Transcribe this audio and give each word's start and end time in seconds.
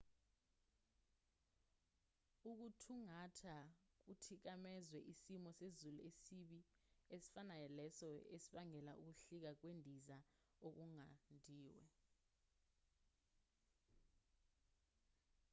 ukuthungatha 2.51 3.57
kuthikamezwe 4.03 4.99
isimo 5.13 5.49
sezulu 5.59 5.99
esibi 6.09 6.59
esifanayo 7.15 7.67
leso 7.77 8.07
esibangele 8.35 8.93
ukuhlika 9.09 9.49
kwendiza 9.59 10.17
okunqandiwe 10.67 11.83